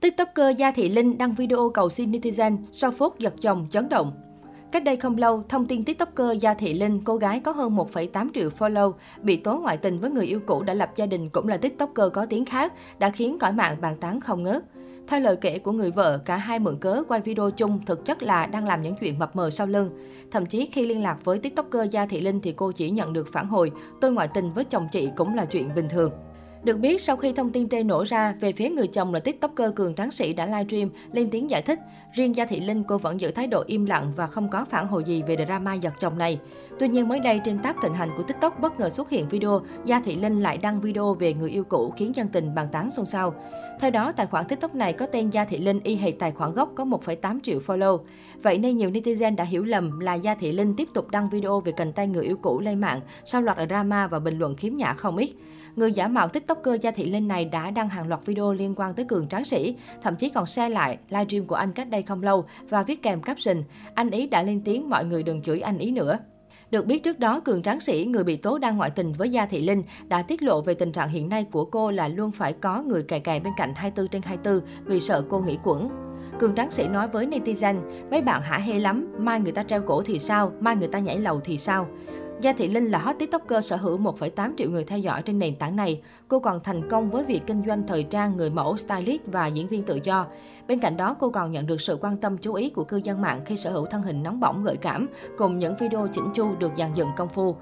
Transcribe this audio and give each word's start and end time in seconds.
TikToker 0.00 0.56
Gia 0.56 0.70
Thị 0.70 0.88
Linh 0.88 1.18
đăng 1.18 1.34
video 1.34 1.70
cầu 1.74 1.90
xin 1.90 2.12
netizen 2.12 2.56
sau 2.72 2.90
phốt 2.90 3.12
giật 3.18 3.34
chồng 3.40 3.66
chấn 3.70 3.88
động. 3.88 4.12
Cách 4.72 4.84
đây 4.84 4.96
không 4.96 5.18
lâu, 5.18 5.42
thông 5.48 5.66
tin 5.66 5.84
TikToker 5.84 6.42
Gia 6.42 6.54
Thị 6.54 6.74
Linh, 6.74 7.00
cô 7.04 7.16
gái 7.16 7.40
có 7.40 7.52
hơn 7.52 7.76
1,8 7.76 8.28
triệu 8.34 8.48
follow, 8.58 8.92
bị 9.22 9.36
tố 9.36 9.58
ngoại 9.58 9.76
tình 9.76 10.00
với 10.00 10.10
người 10.10 10.26
yêu 10.26 10.40
cũ 10.46 10.62
đã 10.62 10.74
lập 10.74 10.90
gia 10.96 11.06
đình 11.06 11.28
cũng 11.28 11.48
là 11.48 11.56
TikToker 11.56 12.12
có 12.12 12.26
tiếng 12.26 12.44
khác, 12.44 12.72
đã 12.98 13.10
khiến 13.10 13.38
cõi 13.38 13.52
mạng 13.52 13.76
bàn 13.80 13.96
tán 14.00 14.20
không 14.20 14.42
ngớt. 14.42 14.62
Theo 15.08 15.20
lời 15.20 15.36
kể 15.36 15.58
của 15.58 15.72
người 15.72 15.90
vợ, 15.90 16.18
cả 16.18 16.36
hai 16.36 16.58
mượn 16.58 16.76
cớ 16.80 17.02
quay 17.08 17.20
video 17.20 17.50
chung 17.50 17.80
thực 17.86 18.04
chất 18.04 18.22
là 18.22 18.46
đang 18.46 18.66
làm 18.66 18.82
những 18.82 18.94
chuyện 19.00 19.18
mập 19.18 19.36
mờ 19.36 19.50
sau 19.50 19.66
lưng. 19.66 19.90
Thậm 20.30 20.46
chí 20.46 20.66
khi 20.66 20.86
liên 20.86 21.02
lạc 21.02 21.18
với 21.24 21.38
TikToker 21.38 21.90
Gia 21.90 22.06
Thị 22.06 22.20
Linh 22.20 22.40
thì 22.40 22.52
cô 22.52 22.72
chỉ 22.72 22.90
nhận 22.90 23.12
được 23.12 23.32
phản 23.32 23.46
hồi, 23.46 23.72
tôi 24.00 24.12
ngoại 24.12 24.28
tình 24.34 24.52
với 24.52 24.64
chồng 24.64 24.88
chị 24.92 25.10
cũng 25.16 25.34
là 25.34 25.44
chuyện 25.44 25.74
bình 25.74 25.88
thường. 25.88 26.12
Được 26.64 26.78
biết, 26.78 27.02
sau 27.02 27.16
khi 27.16 27.32
thông 27.32 27.50
tin 27.50 27.68
trên 27.68 27.86
nổ 27.86 28.04
ra, 28.04 28.34
về 28.40 28.52
phía 28.52 28.68
người 28.68 28.86
chồng 28.86 29.14
là 29.14 29.20
tiktoker 29.20 29.74
Cường 29.74 29.94
Tráng 29.94 30.10
Sĩ 30.10 30.32
đã 30.32 30.46
livestream 30.46 30.88
lên 31.12 31.30
tiếng 31.30 31.50
giải 31.50 31.62
thích. 31.62 31.78
Riêng 32.12 32.36
Gia 32.36 32.44
Thị 32.44 32.60
Linh, 32.60 32.84
cô 32.84 32.98
vẫn 32.98 33.20
giữ 33.20 33.30
thái 33.30 33.46
độ 33.46 33.64
im 33.66 33.86
lặng 33.86 34.12
và 34.16 34.26
không 34.26 34.48
có 34.48 34.64
phản 34.64 34.86
hồi 34.86 35.04
gì 35.04 35.22
về 35.22 35.36
drama 35.46 35.74
giật 35.74 35.92
chồng 36.00 36.18
này. 36.18 36.40
Tuy 36.78 36.88
nhiên 36.88 37.08
mới 37.08 37.20
đây 37.20 37.40
trên 37.44 37.58
tab 37.58 37.76
thịnh 37.82 37.94
hành 37.94 38.08
của 38.16 38.22
TikTok 38.22 38.60
bất 38.60 38.80
ngờ 38.80 38.90
xuất 38.90 39.10
hiện 39.10 39.28
video 39.28 39.60
Gia 39.84 40.00
Thị 40.00 40.14
Linh 40.14 40.42
lại 40.42 40.58
đăng 40.58 40.80
video 40.80 41.14
về 41.14 41.34
người 41.34 41.50
yêu 41.50 41.64
cũ 41.64 41.92
khiến 41.96 42.16
dân 42.16 42.28
tình 42.28 42.54
bàn 42.54 42.66
tán 42.72 42.90
xôn 42.90 43.06
xao. 43.06 43.34
Theo 43.80 43.90
đó, 43.90 44.12
tài 44.12 44.26
khoản 44.26 44.44
TikTok 44.44 44.74
này 44.74 44.92
có 44.92 45.06
tên 45.06 45.30
Gia 45.30 45.44
Thị 45.44 45.58
Linh 45.58 45.80
y 45.84 45.96
hệt 45.96 46.18
tài 46.18 46.30
khoản 46.32 46.52
gốc 46.52 46.72
có 46.74 46.84
1,8 46.84 47.40
triệu 47.42 47.58
follow. 47.58 47.98
Vậy 48.42 48.58
nên 48.58 48.76
nhiều 48.76 48.90
netizen 48.90 49.36
đã 49.36 49.44
hiểu 49.44 49.64
lầm 49.64 50.00
là 50.00 50.14
Gia 50.14 50.34
Thị 50.34 50.52
Linh 50.52 50.76
tiếp 50.76 50.88
tục 50.94 51.10
đăng 51.10 51.30
video 51.30 51.60
về 51.60 51.72
cành 51.72 51.92
tay 51.92 52.06
người 52.06 52.24
yêu 52.24 52.36
cũ 52.42 52.60
lên 52.60 52.80
mạng 52.80 53.00
sau 53.24 53.42
loạt 53.42 53.58
drama 53.68 54.06
và 54.06 54.18
bình 54.18 54.38
luận 54.38 54.56
khiếm 54.56 54.76
nhã 54.76 54.92
không 54.92 55.16
ít. 55.16 55.30
Người 55.76 55.92
giả 55.92 56.08
mạo 56.08 56.28
TikToker 56.28 56.80
Gia 56.82 56.90
Thị 56.90 57.10
Linh 57.10 57.28
này 57.28 57.44
đã 57.44 57.70
đăng 57.70 57.88
hàng 57.88 58.08
loạt 58.08 58.20
video 58.26 58.52
liên 58.52 58.74
quan 58.76 58.94
tới 58.94 59.04
Cường 59.04 59.28
Tráng 59.28 59.44
Sĩ, 59.44 59.76
thậm 60.02 60.16
chí 60.16 60.28
còn 60.28 60.46
share 60.46 60.74
lại 60.74 60.98
livestream 61.08 61.44
của 61.44 61.54
anh 61.54 61.72
cách 61.72 61.90
đây 61.90 62.02
không 62.02 62.22
lâu 62.22 62.44
và 62.68 62.82
viết 62.82 63.02
kèm 63.02 63.22
caption, 63.22 63.56
anh 63.94 64.10
ý 64.10 64.26
đã 64.26 64.42
lên 64.42 64.62
tiếng 64.64 64.90
mọi 64.90 65.04
người 65.04 65.22
đừng 65.22 65.42
chửi 65.42 65.60
anh 65.60 65.78
ý 65.78 65.90
nữa. 65.90 66.18
Được 66.70 66.86
biết 66.86 67.04
trước 67.04 67.18
đó, 67.18 67.40
Cường 67.40 67.62
Tráng 67.62 67.80
Sĩ, 67.80 68.04
người 68.04 68.24
bị 68.24 68.36
tố 68.36 68.58
đang 68.58 68.76
ngoại 68.76 68.90
tình 68.90 69.12
với 69.12 69.30
Gia 69.30 69.46
Thị 69.46 69.60
Linh, 69.60 69.82
đã 70.08 70.22
tiết 70.22 70.42
lộ 70.42 70.60
về 70.60 70.74
tình 70.74 70.92
trạng 70.92 71.08
hiện 71.08 71.28
nay 71.28 71.44
của 71.52 71.64
cô 71.64 71.90
là 71.90 72.08
luôn 72.08 72.30
phải 72.30 72.52
có 72.52 72.82
người 72.82 73.02
cài 73.02 73.20
cài 73.20 73.40
bên 73.40 73.52
cạnh 73.56 73.72
24 73.76 74.08
trên 74.08 74.22
24 74.22 74.68
vì 74.84 75.00
sợ 75.00 75.24
cô 75.28 75.38
nghỉ 75.38 75.58
quẩn. 75.64 75.88
Cường 76.38 76.54
Tráng 76.54 76.70
Sĩ 76.70 76.88
nói 76.88 77.08
với 77.08 77.26
netizen, 77.26 77.76
mấy 78.10 78.22
bạn 78.22 78.42
hả 78.42 78.58
hê 78.58 78.78
lắm, 78.78 79.14
mai 79.18 79.40
người 79.40 79.52
ta 79.52 79.62
treo 79.62 79.82
cổ 79.82 80.02
thì 80.02 80.18
sao, 80.18 80.52
mai 80.60 80.76
người 80.76 80.88
ta 80.88 80.98
nhảy 80.98 81.18
lầu 81.18 81.40
thì 81.40 81.58
sao. 81.58 81.86
Gia 82.40 82.52
Thị 82.52 82.68
Linh 82.68 82.90
là 82.90 82.98
hot 82.98 83.16
tiktoker 83.18 83.66
sở 83.66 83.76
hữu 83.76 83.98
1,8 83.98 84.54
triệu 84.56 84.70
người 84.70 84.84
theo 84.84 84.98
dõi 84.98 85.22
trên 85.22 85.38
nền 85.38 85.56
tảng 85.56 85.76
này. 85.76 86.02
Cô 86.28 86.38
còn 86.38 86.60
thành 86.64 86.88
công 86.88 87.10
với 87.10 87.24
việc 87.24 87.40
kinh 87.46 87.62
doanh 87.66 87.86
thời 87.86 88.02
trang, 88.02 88.36
người 88.36 88.50
mẫu, 88.50 88.76
stylist 88.76 89.22
và 89.26 89.46
diễn 89.46 89.68
viên 89.68 89.82
tự 89.82 89.98
do. 90.04 90.26
Bên 90.68 90.80
cạnh 90.80 90.96
đó, 90.96 91.16
cô 91.18 91.30
còn 91.30 91.52
nhận 91.52 91.66
được 91.66 91.80
sự 91.80 91.98
quan 92.00 92.16
tâm 92.16 92.38
chú 92.38 92.54
ý 92.54 92.70
của 92.70 92.84
cư 92.84 92.96
dân 92.96 93.20
mạng 93.20 93.40
khi 93.44 93.56
sở 93.56 93.70
hữu 93.70 93.86
thân 93.86 94.02
hình 94.02 94.22
nóng 94.22 94.40
bỏng 94.40 94.64
gợi 94.64 94.76
cảm, 94.76 95.08
cùng 95.38 95.58
những 95.58 95.76
video 95.76 96.08
chỉnh 96.12 96.24
chu 96.34 96.54
được 96.58 96.72
dàn 96.76 96.94
dựng 96.94 97.08
công 97.16 97.28
phu. 97.28 97.56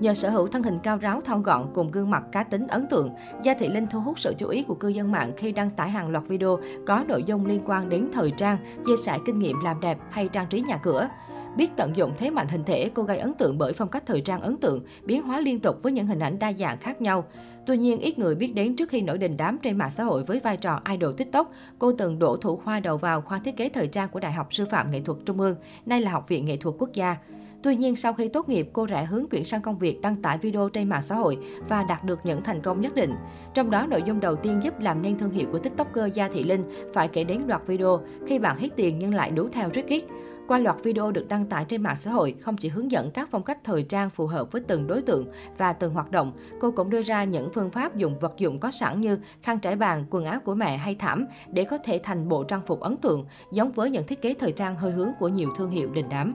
Nhờ 0.00 0.14
sở 0.14 0.30
hữu 0.30 0.46
thân 0.46 0.62
hình 0.62 0.78
cao 0.82 0.96
ráo 0.96 1.20
thon 1.20 1.42
gọn 1.42 1.66
cùng 1.74 1.90
gương 1.90 2.10
mặt 2.10 2.22
cá 2.32 2.42
tính 2.42 2.66
ấn 2.66 2.86
tượng, 2.86 3.10
Gia 3.42 3.54
Thị 3.54 3.68
Linh 3.68 3.86
thu 3.86 4.00
hút 4.00 4.18
sự 4.18 4.34
chú 4.38 4.48
ý 4.48 4.62
của 4.62 4.74
cư 4.74 4.88
dân 4.88 5.12
mạng 5.12 5.32
khi 5.36 5.52
đăng 5.52 5.70
tải 5.70 5.90
hàng 5.90 6.08
loạt 6.08 6.24
video 6.28 6.58
có 6.86 7.04
nội 7.08 7.22
dung 7.26 7.46
liên 7.46 7.62
quan 7.66 7.88
đến 7.88 8.08
thời 8.12 8.30
trang, 8.30 8.56
chia 8.86 8.96
sẻ 9.04 9.18
kinh 9.26 9.38
nghiệm 9.38 9.60
làm 9.64 9.80
đẹp 9.80 9.98
hay 10.10 10.28
trang 10.28 10.46
trí 10.46 10.60
nhà 10.60 10.76
cửa. 10.76 11.08
Biết 11.56 11.70
tận 11.76 11.96
dụng 11.96 12.12
thế 12.18 12.30
mạnh 12.30 12.48
hình 12.48 12.64
thể, 12.64 12.90
cô 12.94 13.02
gây 13.02 13.18
ấn 13.18 13.34
tượng 13.34 13.58
bởi 13.58 13.72
phong 13.72 13.88
cách 13.88 14.02
thời 14.06 14.20
trang 14.20 14.40
ấn 14.40 14.56
tượng, 14.56 14.84
biến 15.04 15.22
hóa 15.22 15.40
liên 15.40 15.60
tục 15.60 15.82
với 15.82 15.92
những 15.92 16.06
hình 16.06 16.18
ảnh 16.18 16.38
đa 16.38 16.52
dạng 16.52 16.78
khác 16.78 17.02
nhau. 17.02 17.24
Tuy 17.66 17.76
nhiên, 17.76 17.98
ít 17.98 18.18
người 18.18 18.34
biết 18.34 18.54
đến 18.54 18.76
trước 18.76 18.88
khi 18.88 19.02
nổi 19.02 19.18
đình 19.18 19.36
đám 19.36 19.58
trên 19.62 19.78
mạng 19.78 19.90
xã 19.90 20.04
hội 20.04 20.24
với 20.24 20.40
vai 20.40 20.56
trò 20.56 20.80
idol 20.90 21.14
TikTok, 21.16 21.52
cô 21.78 21.92
từng 21.92 22.18
đổ 22.18 22.36
thủ 22.36 22.56
khoa 22.56 22.80
đầu 22.80 22.96
vào 22.96 23.20
khoa 23.20 23.38
thiết 23.38 23.56
kế 23.56 23.68
thời 23.68 23.86
trang 23.86 24.08
của 24.08 24.20
Đại 24.20 24.32
học 24.32 24.54
Sư 24.54 24.64
phạm 24.70 24.90
Nghệ 24.90 25.00
thuật 25.00 25.18
Trung 25.24 25.40
ương, 25.40 25.56
nay 25.86 26.00
là 26.00 26.10
Học 26.10 26.28
viện 26.28 26.44
Nghệ 26.44 26.56
thuật 26.56 26.74
Quốc 26.78 26.92
gia. 26.92 27.16
Tuy 27.62 27.76
nhiên, 27.76 27.96
sau 27.96 28.12
khi 28.12 28.28
tốt 28.28 28.48
nghiệp, 28.48 28.68
cô 28.72 28.86
rẽ 28.86 29.04
hướng 29.04 29.28
chuyển 29.28 29.44
sang 29.44 29.62
công 29.62 29.78
việc 29.78 30.00
đăng 30.00 30.22
tải 30.22 30.38
video 30.38 30.68
trên 30.68 30.88
mạng 30.88 31.02
xã 31.02 31.14
hội 31.14 31.38
và 31.68 31.84
đạt 31.88 32.04
được 32.04 32.20
những 32.24 32.42
thành 32.42 32.60
công 32.62 32.80
nhất 32.80 32.94
định. 32.94 33.14
Trong 33.54 33.70
đó, 33.70 33.86
nội 33.86 34.02
dung 34.06 34.20
đầu 34.20 34.36
tiên 34.36 34.60
giúp 34.62 34.80
làm 34.80 35.02
nên 35.02 35.18
thương 35.18 35.30
hiệu 35.30 35.46
của 35.52 35.58
TikToker 35.58 36.14
Gia 36.14 36.28
Thị 36.28 36.42
Linh 36.44 36.64
phải 36.94 37.08
kể 37.08 37.24
đến 37.24 37.42
loạt 37.46 37.62
video 37.66 38.00
khi 38.26 38.38
bạn 38.38 38.58
hết 38.58 38.68
tiền 38.76 38.98
nhưng 38.98 39.14
lại 39.14 39.30
đú 39.30 39.48
theo 39.48 39.70
rất 39.72 39.82
kích. 39.88 40.06
Qua 40.52 40.58
loạt 40.58 40.76
video 40.82 41.10
được 41.10 41.28
đăng 41.28 41.46
tải 41.46 41.64
trên 41.64 41.82
mạng 41.82 41.96
xã 41.96 42.10
hội, 42.10 42.34
không 42.40 42.56
chỉ 42.56 42.68
hướng 42.68 42.90
dẫn 42.90 43.10
các 43.10 43.28
phong 43.30 43.42
cách 43.42 43.58
thời 43.64 43.82
trang 43.82 44.10
phù 44.10 44.26
hợp 44.26 44.52
với 44.52 44.62
từng 44.66 44.86
đối 44.86 45.02
tượng 45.02 45.26
và 45.58 45.72
từng 45.72 45.94
hoạt 45.94 46.10
động, 46.10 46.32
cô 46.60 46.70
cũng 46.70 46.90
đưa 46.90 47.02
ra 47.02 47.24
những 47.24 47.50
phương 47.54 47.70
pháp 47.70 47.96
dùng 47.96 48.18
vật 48.18 48.32
dụng 48.36 48.60
có 48.60 48.70
sẵn 48.70 49.00
như 49.00 49.18
khăn 49.42 49.58
trải 49.58 49.76
bàn, 49.76 50.04
quần 50.10 50.24
áo 50.24 50.40
của 50.44 50.54
mẹ 50.54 50.76
hay 50.76 50.94
thảm 50.94 51.26
để 51.52 51.64
có 51.64 51.78
thể 51.78 52.00
thành 52.02 52.28
bộ 52.28 52.44
trang 52.44 52.62
phục 52.66 52.80
ấn 52.80 52.96
tượng, 52.96 53.26
giống 53.52 53.72
với 53.72 53.90
những 53.90 54.06
thiết 54.06 54.22
kế 54.22 54.34
thời 54.34 54.52
trang 54.52 54.76
hơi 54.76 54.92
hướng 54.92 55.10
của 55.18 55.28
nhiều 55.28 55.50
thương 55.56 55.70
hiệu 55.70 55.90
đình 55.90 56.08
đám. 56.08 56.34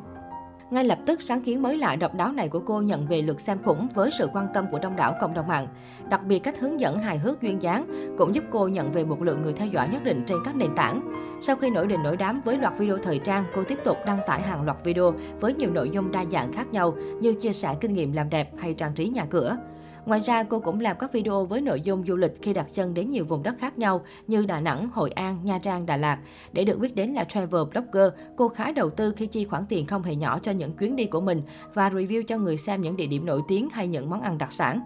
Ngay 0.71 0.85
lập 0.85 0.99
tức, 1.05 1.21
sáng 1.21 1.41
kiến 1.41 1.61
mới 1.61 1.77
lạ 1.77 1.95
độc 1.95 2.15
đáo 2.15 2.31
này 2.31 2.49
của 2.49 2.59
cô 2.59 2.81
nhận 2.81 3.07
về 3.07 3.21
lượt 3.21 3.39
xem 3.39 3.57
khủng 3.63 3.87
với 3.93 4.09
sự 4.17 4.29
quan 4.33 4.47
tâm 4.53 4.65
của 4.71 4.79
đông 4.79 4.95
đảo 4.95 5.15
cộng 5.21 5.33
đồng 5.33 5.47
mạng. 5.47 5.67
Đặc 6.09 6.25
biệt 6.25 6.39
cách 6.39 6.59
hướng 6.59 6.79
dẫn 6.79 6.99
hài 6.99 7.17
hước 7.17 7.41
duyên 7.41 7.61
dáng 7.61 8.15
cũng 8.17 8.35
giúp 8.35 8.43
cô 8.51 8.67
nhận 8.67 8.91
về 8.91 9.03
một 9.03 9.21
lượng 9.21 9.41
người 9.41 9.53
theo 9.53 9.67
dõi 9.67 9.87
nhất 9.91 10.03
định 10.03 10.23
trên 10.27 10.37
các 10.45 10.55
nền 10.55 10.75
tảng. 10.75 11.01
Sau 11.41 11.55
khi 11.55 11.69
nổi 11.69 11.87
đình 11.87 12.03
nổi 12.03 12.17
đám 12.17 12.41
với 12.41 12.57
loạt 12.57 12.73
video 12.77 12.97
thời 12.97 13.19
trang, 13.19 13.45
cô 13.55 13.63
tiếp 13.63 13.77
tục 13.83 13.97
đăng 14.05 14.19
tải 14.27 14.41
hàng 14.41 14.65
loạt 14.65 14.77
video 14.83 15.13
với 15.39 15.53
nhiều 15.53 15.71
nội 15.71 15.89
dung 15.89 16.11
đa 16.11 16.25
dạng 16.25 16.53
khác 16.53 16.67
nhau 16.71 16.91
như 17.21 17.33
chia 17.33 17.53
sẻ 17.53 17.75
kinh 17.81 17.93
nghiệm 17.93 18.13
làm 18.13 18.29
đẹp 18.29 18.51
hay 18.57 18.73
trang 18.73 18.93
trí 18.93 19.09
nhà 19.09 19.25
cửa. 19.25 19.57
Ngoài 20.07 20.19
ra, 20.19 20.43
cô 20.43 20.59
cũng 20.59 20.79
làm 20.79 20.97
các 20.99 21.11
video 21.11 21.45
với 21.45 21.61
nội 21.61 21.81
dung 21.81 22.03
du 22.07 22.15
lịch 22.15 22.41
khi 22.41 22.53
đặt 22.53 22.67
chân 22.73 22.93
đến 22.93 23.09
nhiều 23.09 23.25
vùng 23.25 23.43
đất 23.43 23.55
khác 23.59 23.77
nhau 23.77 24.01
như 24.27 24.45
Đà 24.45 24.59
Nẵng, 24.59 24.89
Hội 24.89 25.11
An, 25.11 25.39
Nha 25.43 25.59
Trang, 25.59 25.85
Đà 25.85 25.97
Lạt. 25.97 26.19
Để 26.53 26.63
được 26.63 26.79
biết 26.79 26.95
đến 26.95 27.09
là 27.09 27.23
travel 27.23 27.61
blogger, 27.71 28.13
cô 28.35 28.47
khá 28.47 28.71
đầu 28.71 28.89
tư 28.89 29.13
khi 29.17 29.27
chi 29.27 29.43
khoản 29.43 29.65
tiền 29.69 29.85
không 29.85 30.03
hề 30.03 30.15
nhỏ 30.15 30.39
cho 30.39 30.51
những 30.51 30.73
chuyến 30.73 30.95
đi 30.95 31.05
của 31.05 31.21
mình 31.21 31.41
và 31.73 31.89
review 31.89 32.23
cho 32.23 32.37
người 32.37 32.57
xem 32.57 32.81
những 32.81 32.97
địa 32.97 33.07
điểm 33.07 33.25
nổi 33.25 33.41
tiếng 33.47 33.69
hay 33.69 33.87
những 33.87 34.09
món 34.09 34.21
ăn 34.21 34.37
đặc 34.37 34.51
sản. 34.51 34.81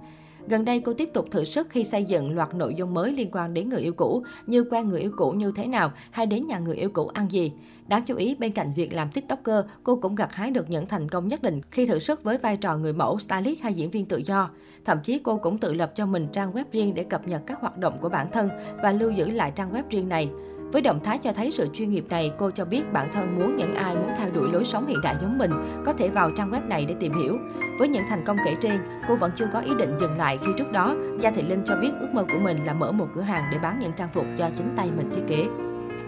Gần 0.48 0.66
đây, 0.66 0.80
cô 0.80 0.94
tiếp 0.94 1.10
tục 1.14 1.28
thử 1.32 1.44
sức 1.44 1.70
khi 1.70 1.84
xây 1.84 2.04
dựng 2.04 2.36
loạt 2.36 2.56
nội 2.56 2.74
dung 2.78 2.94
mới 2.94 3.14
liên 3.14 3.30
quan 3.32 3.54
đến 3.54 3.70
người 3.70 3.82
yêu 3.82 3.94
cũ, 3.94 4.24
như 4.48 4.64
quen 4.64 4.90
người 4.90 5.02
yêu 5.02 5.12
cũ 5.18 5.32
như 5.32 5.52
thế 5.56 5.68
nào 5.68 5.92
hay 6.12 6.26
đến 6.26 6.48
nhà 6.48 6.60
người 6.60 6.76
yêu 6.76 6.90
cũ 6.94 7.08
ăn 7.08 7.32
gì. 7.32 7.54
Đáng 7.88 8.04
chú 8.06 8.16
ý, 8.16 8.36
bên 8.36 8.52
cạnh 8.52 8.68
việc 8.76 8.94
làm 8.94 9.12
tiktoker, 9.12 9.66
cô 9.84 9.96
cũng 9.96 10.16
gặt 10.16 10.34
hái 10.34 10.52
được 10.52 10.70
những 10.70 10.88
thành 10.88 11.10
công 11.10 11.28
nhất 11.28 11.42
định 11.42 11.62
khi 11.72 11.86
thử 11.86 12.00
sức 12.00 12.24
với 12.24 12.38
vai 12.38 12.58
trò 12.58 12.78
người 12.78 12.94
mẫu, 12.94 13.20
stylist 13.20 13.62
hay 13.62 13.74
diễn 13.74 13.90
viên 13.90 14.06
tự 14.06 14.22
do. 14.26 14.50
Thậm 14.86 14.98
chí 15.04 15.20
cô 15.20 15.38
cũng 15.38 15.58
tự 15.58 15.74
lập 15.74 15.92
cho 15.96 16.06
mình 16.06 16.28
trang 16.34 16.54
web 16.54 16.64
riêng 16.72 16.94
để 16.94 17.04
cập 17.04 17.28
nhật 17.28 17.42
các 17.46 17.60
hoạt 17.62 17.78
động 17.78 17.98
của 18.02 18.10
bản 18.10 18.28
thân 18.32 18.50
và 18.84 18.92
lưu 18.92 19.12
giữ 19.12 19.30
lại 19.30 19.52
trang 19.56 19.74
web 19.74 19.84
riêng 19.90 20.10
này. 20.10 20.30
Với 20.72 20.82
động 20.82 21.00
thái 21.04 21.18
cho 21.18 21.34
thấy 21.34 21.52
sự 21.52 21.68
chuyên 21.74 21.90
nghiệp 21.90 22.06
này, 22.10 22.32
cô 22.38 22.52
cho 22.52 22.66
biết 22.66 22.94
bản 22.94 23.14
thân 23.14 23.40
muốn 23.40 23.58
những 23.58 23.74
ai 23.74 23.96
muốn 23.96 24.10
theo 24.18 24.32
đuổi 24.32 24.50
lối 24.52 24.66
sống 24.66 24.88
hiện 24.88 25.02
đại 25.04 25.16
giống 25.22 25.38
mình 25.38 25.52
có 25.86 25.94
thể 25.94 26.10
vào 26.10 26.32
trang 26.38 26.52
web 26.52 26.68
này 26.68 26.86
để 26.86 26.96
tìm 27.00 27.14
hiểu. 27.20 27.38
Với 27.80 27.88
những 27.88 28.04
thành 28.10 28.26
công 28.26 28.38
kể 28.46 28.56
trên, 28.62 28.80
cô 29.08 29.16
vẫn 29.16 29.32
chưa 29.36 29.48
có 29.54 29.60
ý 29.60 29.72
định 29.78 29.98
dừng 30.00 30.18
lại 30.18 30.38
khi 30.46 30.52
trước 30.58 30.72
đó, 30.72 30.96
Gia 31.20 31.32
Thị 31.32 31.42
Linh 31.42 31.64
cho 31.66 31.76
biết 31.76 31.92
ước 32.00 32.08
mơ 32.14 32.26
của 32.34 32.40
mình 32.44 32.66
là 32.66 32.74
mở 32.74 32.92
một 32.92 33.08
cửa 33.16 33.22
hàng 33.22 33.44
để 33.52 33.58
bán 33.58 33.80
những 33.80 33.92
trang 33.98 34.10
phục 34.14 34.26
do 34.38 34.50
chính 34.56 34.74
tay 34.78 34.90
mình 34.98 35.10
thiết 35.16 35.22
kế. 35.28 35.46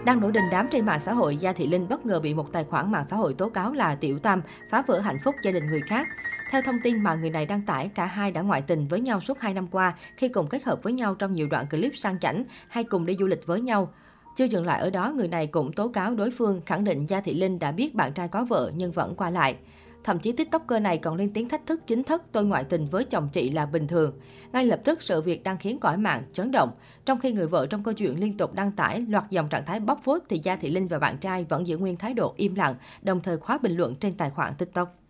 Đang 0.04 0.20
nổi 0.20 0.32
đình 0.32 0.44
đám 0.50 0.68
trên 0.70 0.86
mạng 0.86 1.00
xã 1.00 1.12
hội, 1.12 1.36
Gia 1.36 1.52
Thị 1.52 1.66
Linh 1.66 1.88
bất 1.88 2.06
ngờ 2.06 2.20
bị 2.20 2.34
một 2.34 2.52
tài 2.52 2.64
khoản 2.64 2.92
mạng 2.92 3.06
xã 3.10 3.16
hội 3.16 3.34
tố 3.34 3.48
cáo 3.48 3.72
là 3.72 3.94
tiểu 3.94 4.18
tam, 4.18 4.42
phá 4.70 4.82
vỡ 4.86 4.98
hạnh 5.00 5.18
phúc 5.24 5.34
gia 5.42 5.50
đình 5.50 5.66
người 5.66 5.80
khác. 5.80 6.08
Theo 6.50 6.62
thông 6.62 6.80
tin 6.84 7.02
mà 7.02 7.14
người 7.14 7.30
này 7.30 7.46
đăng 7.46 7.62
tải, 7.62 7.90
cả 7.94 8.06
hai 8.06 8.30
đã 8.30 8.40
ngoại 8.40 8.62
tình 8.62 8.88
với 8.88 9.00
nhau 9.00 9.20
suốt 9.20 9.40
2 9.40 9.54
năm 9.54 9.66
qua 9.66 9.94
khi 10.16 10.28
cùng 10.28 10.46
kết 10.48 10.64
hợp 10.64 10.82
với 10.82 10.92
nhau 10.92 11.14
trong 11.14 11.32
nhiều 11.32 11.48
đoạn 11.50 11.66
clip 11.70 11.92
sang 11.96 12.18
chảnh 12.18 12.44
hay 12.68 12.84
cùng 12.84 13.06
đi 13.06 13.16
du 13.18 13.26
lịch 13.26 13.46
với 13.46 13.60
nhau. 13.60 13.92
Chưa 14.36 14.44
dừng 14.44 14.66
lại 14.66 14.80
ở 14.80 14.90
đó, 14.90 15.12
người 15.16 15.28
này 15.28 15.46
cũng 15.46 15.72
tố 15.72 15.88
cáo 15.88 16.14
đối 16.14 16.30
phương 16.30 16.60
khẳng 16.66 16.84
định 16.84 17.06
Gia 17.06 17.20
Thị 17.20 17.34
Linh 17.34 17.58
đã 17.58 17.72
biết 17.72 17.94
bạn 17.94 18.12
trai 18.12 18.28
có 18.28 18.44
vợ 18.44 18.72
nhưng 18.76 18.92
vẫn 18.92 19.14
qua 19.14 19.30
lại. 19.30 19.56
Thậm 20.04 20.18
chí 20.18 20.32
tiktoker 20.32 20.82
này 20.82 20.98
còn 20.98 21.14
lên 21.16 21.32
tiếng 21.32 21.48
thách 21.48 21.66
thức 21.66 21.80
chính 21.86 22.04
thức 22.04 22.22
tôi 22.32 22.44
ngoại 22.44 22.64
tình 22.64 22.86
với 22.86 23.04
chồng 23.04 23.28
chị 23.32 23.50
là 23.50 23.66
bình 23.66 23.86
thường. 23.86 24.12
Ngay 24.52 24.66
lập 24.66 24.80
tức 24.84 25.02
sự 25.02 25.22
việc 25.22 25.42
đang 25.42 25.58
khiến 25.58 25.78
cõi 25.78 25.96
mạng 25.96 26.22
chấn 26.32 26.50
động. 26.50 26.70
Trong 27.04 27.20
khi 27.20 27.32
người 27.32 27.46
vợ 27.46 27.66
trong 27.66 27.82
câu 27.82 27.94
chuyện 27.94 28.20
liên 28.20 28.36
tục 28.36 28.54
đăng 28.54 28.72
tải 28.72 29.00
loạt 29.00 29.30
dòng 29.30 29.48
trạng 29.48 29.64
thái 29.66 29.80
bóc 29.80 30.00
phốt 30.02 30.22
thì 30.28 30.40
Gia 30.42 30.56
Thị 30.56 30.68
Linh 30.68 30.88
và 30.88 30.98
bạn 30.98 31.18
trai 31.18 31.44
vẫn 31.44 31.66
giữ 31.66 31.78
nguyên 31.78 31.96
thái 31.96 32.14
độ 32.14 32.34
im 32.36 32.54
lặng, 32.54 32.74
đồng 33.02 33.20
thời 33.20 33.36
khóa 33.36 33.58
bình 33.58 33.76
luận 33.76 33.94
trên 33.94 34.12
tài 34.12 34.30
khoản 34.30 34.54
TikTok. 34.54 35.03